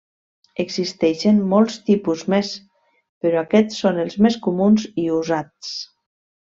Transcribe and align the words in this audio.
Existeixen 0.61 1.41
molts 1.51 1.75
tipus 1.91 2.25
més, 2.35 2.51
però 3.27 3.45
aquests 3.45 3.85
són 3.85 4.03
els 4.07 4.19
més 4.29 4.41
comuns 4.49 4.91
i 5.05 5.09
usats. 5.23 5.75